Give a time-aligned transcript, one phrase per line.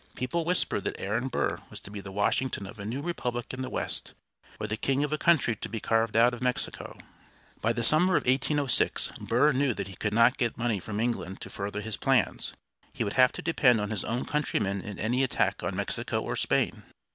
[0.15, 3.61] People whispered that Aaron Burr was to be the Washington of a new republic in
[3.61, 4.15] the West,
[4.59, 6.97] or the king of a country to be carved out of Mexico.
[7.61, 11.39] By the summer of 1806 Burr knew that he could not get money from England
[11.41, 12.55] to further his plans.
[12.95, 16.35] He would have to depend on his own countrymen in any attack on Mexico or
[16.35, 16.81] Spain.